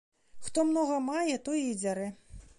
Хто 0.47 0.63
многа 0.69 0.95
мае, 1.11 1.37
той 1.51 1.63
і 1.69 1.81
дзярэ. 1.85 2.11